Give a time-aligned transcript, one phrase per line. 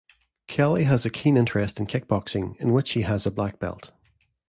[0.47, 3.91] Kelly has a keen interest in Kickboxing, in which he has a black belt.